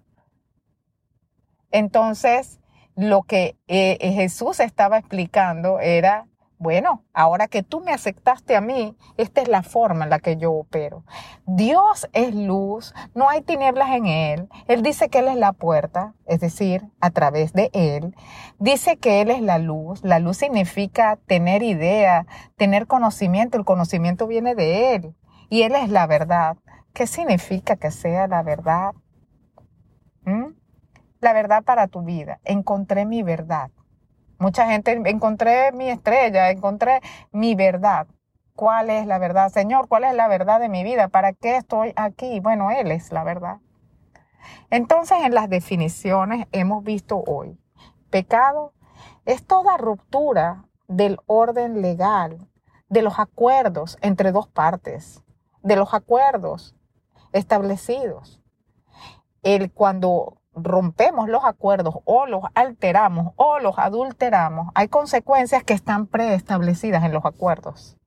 Entonces, 1.72 2.60
lo 2.96 3.24
que 3.24 3.58
eh, 3.68 3.98
eh, 4.00 4.12
Jesús 4.12 4.60
estaba 4.60 4.98
explicando 4.98 5.80
era, 5.80 6.28
bueno, 6.64 7.04
ahora 7.14 7.48
que 7.48 7.62
tú 7.62 7.82
me 7.82 7.92
aceptaste 7.92 8.56
a 8.56 8.62
mí, 8.62 8.98
esta 9.18 9.42
es 9.42 9.48
la 9.48 9.62
forma 9.62 10.06
en 10.06 10.10
la 10.10 10.18
que 10.18 10.38
yo 10.38 10.52
opero. 10.52 11.04
Dios 11.46 12.10
es 12.14 12.34
luz, 12.34 12.96
no 13.14 13.30
hay 13.30 13.42
tinieblas 13.42 13.92
en 13.92 14.08
Él. 14.08 14.50
Él 14.68 14.82
dice 14.82 15.10
que 15.10 15.20
Él 15.20 15.28
es 15.28 15.36
la 15.36 15.54
puerta, 15.54 16.16
es 16.26 16.40
decir, 16.40 16.90
a 17.00 17.12
través 17.12 17.54
de 17.54 17.70
Él. 17.74 18.16
Dice 18.58 18.98
que 18.98 19.22
Él 19.22 19.30
es 19.30 19.42
la 19.42 19.60
luz. 19.60 20.04
La 20.04 20.18
luz 20.18 20.38
significa 20.38 21.20
tener 21.28 21.62
idea, 21.62 22.26
tener 22.58 22.88
conocimiento. 22.88 23.58
El 23.58 23.66
conocimiento 23.66 24.26
viene 24.26 24.56
de 24.56 24.96
Él. 24.96 25.16
Y 25.50 25.62
Él 25.62 25.76
es 25.76 25.90
la 25.90 26.08
verdad. 26.08 26.58
¿Qué 26.94 27.06
significa 27.06 27.76
que 27.76 27.92
sea 27.92 28.28
la 28.28 28.42
verdad? 28.42 28.94
¿Mm? 30.26 30.64
la 31.24 31.34
verdad 31.34 31.64
para 31.64 31.88
tu 31.88 32.04
vida. 32.04 32.40
Encontré 32.44 33.06
mi 33.06 33.24
verdad. 33.24 33.72
Mucha 34.44 34.68
gente, 34.68 34.92
encontré 35.06 35.72
mi 35.72 35.90
estrella, 35.90 36.50
encontré 36.50 37.00
mi 37.32 37.56
verdad. 37.56 38.08
¿Cuál 38.58 38.90
es 38.90 39.08
la 39.08 39.18
verdad? 39.18 39.48
Señor, 39.48 39.88
¿cuál 39.88 40.04
es 40.04 40.14
la 40.16 40.28
verdad 40.28 40.60
de 40.60 40.68
mi 40.68 40.84
vida? 40.84 41.08
¿Para 41.08 41.32
qué 41.32 41.56
estoy 41.56 41.94
aquí? 41.96 42.42
Bueno, 42.42 42.70
Él 42.70 42.92
es 42.92 43.14
la 43.14 43.24
verdad. 43.24 43.60
Entonces, 44.70 45.20
en 45.24 45.34
las 45.34 45.48
definiciones 45.48 46.46
hemos 46.52 46.84
visto 46.84 47.24
hoy, 47.26 47.58
pecado 48.10 48.74
es 49.24 49.48
toda 49.48 49.78
ruptura 49.78 50.66
del 50.90 51.20
orden 51.26 51.82
legal, 51.82 52.50
de 52.90 53.02
los 53.02 53.20
acuerdos 53.20 53.98
entre 54.02 54.34
dos 54.34 54.50
partes, 54.50 55.24
de 55.62 55.78
los 55.78 55.94
acuerdos 55.94 56.76
establecidos. 57.32 58.42
El 59.42 59.72
cuando 59.72 60.42
rompemos 60.56 61.30
los 61.30 61.44
acuerdos 61.46 61.96
o 62.06 62.26
los 62.26 62.44
alteramos 62.54 63.34
o 63.36 63.60
los 63.60 63.78
adulteramos, 63.78 64.70
hay 64.76 64.88
consecuencias 64.88 65.64
que 65.64 65.74
están 65.74 66.08
preestablecidas 66.08 67.04
en 67.04 67.14
los 67.14 67.26
acuerdos. 67.26 67.98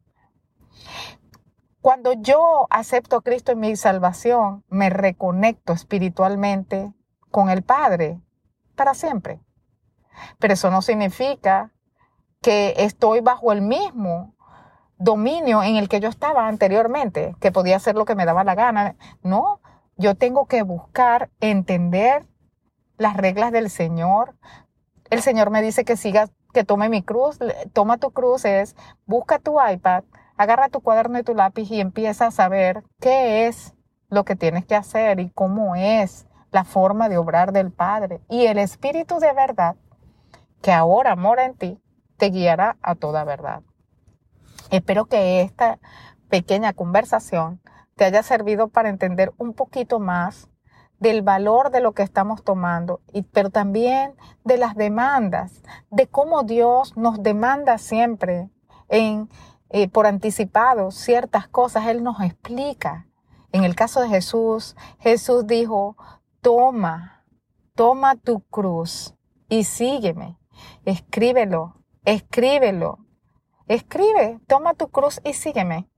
Cuando 1.81 2.13
yo 2.15 2.67
acepto 2.71 3.17
a 3.17 3.23
Cristo 3.23 3.53
en 3.53 3.61
mi 3.61 3.77
salvación, 3.77 4.65
me 4.69 4.91
reconecto 4.91 5.73
espiritualmente 5.73 6.93
con 7.31 7.49
el 7.49 7.63
Padre 7.63 8.21
para 8.75 8.95
siempre. 8.95 9.41
Pero 10.39 10.55
eso 10.55 10.71
no 10.71 10.83
significa 10.83 11.73
que 12.43 12.75
estoy 12.79 13.21
bajo 13.21 13.53
el 13.53 13.63
mismo 13.63 14.35
dominio 14.99 15.63
en 15.63 15.77
el 15.77 15.89
que 15.89 16.01
yo 16.01 16.09
estaba 16.09 16.49
anteriormente, 16.49 17.37
que 17.41 17.53
podía 17.53 17.77
hacer 17.77 17.95
lo 17.95 18.05
que 18.05 18.15
me 18.15 18.25
daba 18.25 18.45
la 18.45 18.55
gana. 18.55 18.97
No, 19.23 19.61
yo 19.97 20.15
tengo 20.15 20.47
que 20.47 20.63
buscar 20.63 21.31
entender 21.41 22.27
las 22.99 23.17
reglas 23.17 23.53
del 23.53 23.71
Señor. 23.71 24.35
El 25.11 25.23
Señor 25.23 25.51
me 25.51 25.63
dice 25.63 25.85
que 25.85 25.97
siga, 25.97 26.29
que 26.53 26.65
tome 26.65 26.89
mi 26.89 27.03
cruz. 27.03 27.39
Toma 27.73 27.99
tu 27.99 28.11
cruz 28.11 28.45
es, 28.45 28.77
busca 29.07 29.39
tu 29.39 29.59
iPad, 29.61 30.05
agarra 30.37 30.69
tu 30.69 30.81
cuaderno 30.81 31.19
y 31.19 31.23
tu 31.23 31.35
lápiz 31.35 31.71
y 31.71 31.81
empieza 31.81 32.27
a 32.27 32.31
saber 32.31 32.83
qué 33.01 33.47
es 33.47 33.75
lo 34.09 34.25
que 34.25 34.37
tienes 34.37 34.65
que 34.65 34.75
hacer 34.75 35.21
y 35.21 35.31
cómo 35.31 35.75
es 35.77 36.27
la 36.51 36.65
forma 36.65 37.09
de 37.09 37.19
obrar 37.19 37.53
del 37.53 37.73
Padre. 37.73 38.21
Y 38.29 38.47
el 38.47 38.59
Espíritu 38.59 39.19
de 39.19 39.33
verdad, 39.33 39.77
que 40.63 40.73
ahora 40.73 41.17
mora 41.17 41.45
en 41.45 41.55
ti, 41.55 41.81
te 42.17 42.31
guiará 42.31 42.77
a 42.83 42.95
toda 42.95 43.25
verdad. 43.25 43.63
Espero 44.71 45.07
que 45.07 45.43
esta 45.43 45.79
pequeña 46.29 46.73
conversación 46.73 47.61
te 47.95 48.05
haya 48.05 48.23
servido 48.23 48.69
para 48.69 48.89
entender 48.89 49.33
un 49.39 49.55
poquito 49.55 50.01
más 50.01 50.49
del 50.99 51.23
valor 51.23 51.71
de 51.71 51.81
lo 51.81 51.93
que 51.93 52.03
estamos 52.03 52.43
tomando, 52.43 53.01
y, 53.13 53.23
pero 53.23 53.51
también 53.51 54.15
de 54.45 54.59
las 54.59 54.75
demandas, 54.75 55.63
de 55.91 56.07
cómo 56.07 56.43
Dios 56.43 56.97
nos 56.97 57.23
demanda 57.23 57.79
siempre 57.79 58.51
en, 58.89 59.29
eh, 59.71 59.89
por 59.89 60.07
anticipado 60.07 60.91
ciertas 60.91 61.49
cosas. 61.49 61.87
Él 61.87 62.03
nos 62.03 62.21
explica. 62.21 63.07
En 63.53 63.65
el 63.65 63.75
caso 63.75 64.01
de 64.01 64.09
Jesús, 64.09 64.77
Jesús 64.99 65.47
dijo, 65.47 65.97
toma, 66.41 67.25
toma 67.75 68.17
tu 68.17 68.41
cruz 68.41 69.15
y 69.49 69.65
sígueme. 69.65 70.39
Escríbelo, 70.85 71.77
escríbelo. 72.05 72.99
Escribe, 73.69 74.41
toma 74.47 74.75
tu 74.75 74.89
cruz 74.89 75.21
y 75.25 75.33
sígueme. 75.33 75.89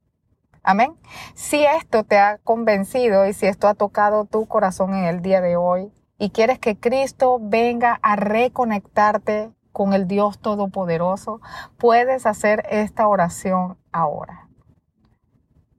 Amén. 0.71 0.99
Si 1.33 1.65
esto 1.65 2.05
te 2.05 2.19
ha 2.19 2.37
convencido 2.45 3.27
y 3.27 3.33
si 3.33 3.47
esto 3.47 3.69
ha 3.69 3.75
tocado 3.75 4.27
tu 4.27 4.45
corazón 4.45 4.93
en 4.93 5.07
el 5.07 5.23
día 5.23 5.41
de 5.41 5.57
hoy 5.57 5.91
y 6.19 6.29
quieres 6.29 6.59
que 6.59 6.79
Cristo 6.79 7.39
venga 7.41 7.99
a 8.03 8.17
reconectarte 8.17 9.51
con 9.73 9.95
el 9.95 10.07
Dios 10.07 10.41
Todopoderoso, 10.41 11.41
puedes 11.79 12.27
hacer 12.27 12.67
esta 12.69 13.09
oración 13.09 13.79
ahora. 13.93 14.51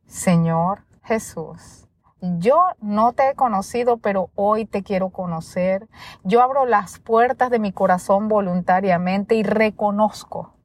Señor 0.08 0.86
Jesús, 1.04 1.88
yo 2.20 2.60
no 2.82 3.14
te 3.14 3.30
he 3.30 3.36
conocido, 3.36 3.98
pero 3.98 4.32
hoy 4.34 4.66
te 4.66 4.82
quiero 4.82 5.12
conocer. 5.12 5.88
Yo 6.24 6.42
abro 6.42 6.66
las 6.66 6.98
puertas 6.98 7.52
de 7.52 7.60
mi 7.60 7.72
corazón 7.72 8.28
voluntariamente 8.28 9.36
y 9.36 9.44
reconozco 9.44 10.56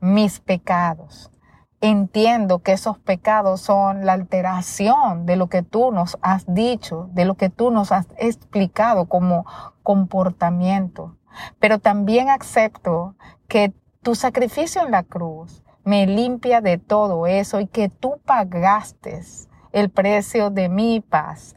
mis 0.00 0.40
pecados 0.40 1.31
entiendo 1.82 2.60
que 2.60 2.72
esos 2.72 2.96
pecados 2.96 3.60
son 3.60 4.06
la 4.06 4.12
alteración 4.12 5.26
de 5.26 5.34
lo 5.34 5.48
que 5.48 5.62
tú 5.62 5.90
nos 5.90 6.16
has 6.22 6.44
dicho, 6.46 7.10
de 7.12 7.24
lo 7.24 7.34
que 7.34 7.50
tú 7.50 7.72
nos 7.72 7.90
has 7.90 8.06
explicado 8.18 9.06
como 9.06 9.44
comportamiento. 9.82 11.16
Pero 11.58 11.80
también 11.80 12.30
acepto 12.30 13.16
que 13.48 13.74
tu 14.00 14.14
sacrificio 14.14 14.82
en 14.82 14.92
la 14.92 15.02
cruz 15.02 15.64
me 15.82 16.06
limpia 16.06 16.60
de 16.60 16.78
todo 16.78 17.26
eso 17.26 17.58
y 17.58 17.66
que 17.66 17.88
tú 17.88 18.20
pagaste 18.24 19.20
el 19.72 19.90
precio 19.90 20.50
de 20.50 20.68
mi 20.68 21.00
paz. 21.00 21.56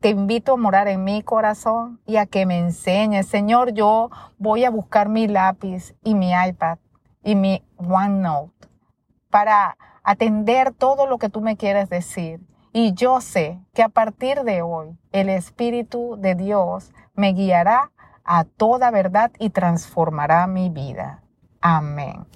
Te 0.00 0.10
invito 0.10 0.52
a 0.52 0.56
morar 0.58 0.86
en 0.86 1.02
mi 1.02 1.22
corazón 1.22 1.98
y 2.04 2.16
a 2.16 2.26
que 2.26 2.44
me 2.44 2.58
enseñes. 2.58 3.26
Señor, 3.26 3.72
yo 3.72 4.10
voy 4.36 4.66
a 4.66 4.70
buscar 4.70 5.08
mi 5.08 5.28
lápiz 5.28 5.94
y 6.02 6.14
mi 6.14 6.32
iPad 6.32 6.76
y 7.22 7.36
mi 7.36 7.64
OneNote 7.78 8.73
para 9.34 9.76
atender 10.04 10.70
todo 10.70 11.08
lo 11.08 11.18
que 11.18 11.28
tú 11.28 11.40
me 11.40 11.56
quieres 11.56 11.88
decir. 11.88 12.38
Y 12.72 12.94
yo 12.94 13.20
sé 13.20 13.58
que 13.74 13.82
a 13.82 13.88
partir 13.88 14.44
de 14.44 14.62
hoy 14.62 14.96
el 15.10 15.28
Espíritu 15.28 16.14
de 16.20 16.36
Dios 16.36 16.92
me 17.16 17.32
guiará 17.32 17.90
a 18.22 18.44
toda 18.44 18.92
verdad 18.92 19.32
y 19.40 19.50
transformará 19.50 20.46
mi 20.46 20.70
vida. 20.70 21.24
Amén. 21.60 22.26